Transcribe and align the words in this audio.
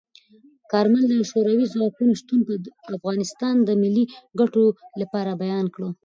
کارمل 0.71 1.03
د 1.09 1.13
شوروي 1.31 1.65
ځواکونو 1.73 2.11
شتون 2.21 2.39
د 2.63 2.67
افغانستان 2.97 3.55
د 3.63 3.69
ملي 3.81 4.05
ګټو 4.39 4.65
لپاره 5.01 5.31
بیان 5.43 5.65
کړ. 5.75 5.81